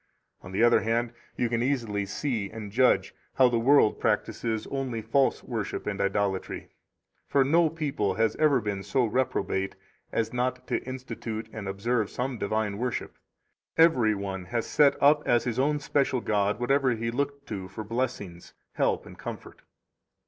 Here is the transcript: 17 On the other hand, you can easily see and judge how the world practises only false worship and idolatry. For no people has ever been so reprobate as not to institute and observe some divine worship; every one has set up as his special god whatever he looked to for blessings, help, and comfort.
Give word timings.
17 0.41 0.47
On 0.47 0.51
the 0.51 0.65
other 0.65 0.79
hand, 0.81 1.13
you 1.37 1.47
can 1.47 1.61
easily 1.61 2.07
see 2.07 2.49
and 2.49 2.71
judge 2.71 3.13
how 3.35 3.47
the 3.47 3.59
world 3.59 3.99
practises 3.99 4.65
only 4.71 4.99
false 4.99 5.43
worship 5.43 5.85
and 5.85 6.01
idolatry. 6.01 6.69
For 7.27 7.43
no 7.43 7.69
people 7.69 8.15
has 8.15 8.35
ever 8.37 8.59
been 8.61 8.81
so 8.81 9.05
reprobate 9.05 9.75
as 10.11 10.33
not 10.33 10.65
to 10.69 10.81
institute 10.85 11.47
and 11.53 11.67
observe 11.67 12.09
some 12.09 12.39
divine 12.39 12.79
worship; 12.79 13.15
every 13.77 14.15
one 14.15 14.45
has 14.45 14.65
set 14.65 14.95
up 15.03 15.21
as 15.27 15.43
his 15.43 15.59
special 15.85 16.19
god 16.19 16.59
whatever 16.59 16.93
he 16.95 17.11
looked 17.11 17.45
to 17.49 17.67
for 17.67 17.83
blessings, 17.83 18.55
help, 18.73 19.05
and 19.05 19.19
comfort. 19.19 19.61